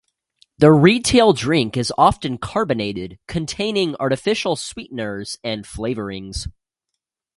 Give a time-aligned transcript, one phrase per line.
[0.57, 6.47] The retail drink is often carbonated, containing artificial sweeteners and flavourings.